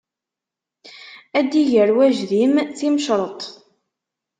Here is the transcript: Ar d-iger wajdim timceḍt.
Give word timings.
Ar 1.37 1.43
d-iger 1.51 1.89
wajdim 1.95 2.53
timceḍt. 2.77 3.41